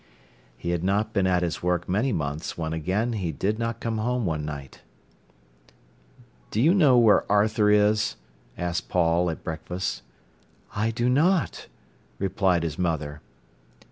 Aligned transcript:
He 0.57 0.71
had 0.71 0.83
not 0.83 1.13
been 1.13 1.27
at 1.27 1.43
his 1.43 1.61
work 1.61 1.87
many 1.87 2.11
months 2.11 2.57
when 2.57 2.73
again 2.73 3.13
he 3.13 3.31
did 3.31 3.59
not 3.59 3.79
come 3.79 3.99
home 3.99 4.25
one 4.25 4.43
night. 4.43 4.81
"Do 6.49 6.59
you 6.59 6.73
know 6.73 6.97
where 6.97 7.31
Arthur 7.31 7.69
is?" 7.69 8.15
asked 8.57 8.89
Paul 8.89 9.29
at 9.29 9.43
breakfast. 9.43 10.01
"I 10.75 10.89
do 10.89 11.07
not," 11.07 11.67
replied 12.17 12.63
his 12.63 12.79
mother. 12.79 13.21